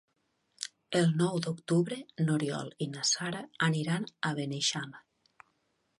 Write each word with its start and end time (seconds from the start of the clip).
El 0.99 1.11
nou 1.19 1.35
d'octubre 1.47 1.99
n'Oriol 2.25 2.73
i 2.85 2.89
na 2.95 3.07
Sara 3.13 3.45
aniran 3.71 4.09
a 4.31 4.33
Beneixama. 4.41 5.05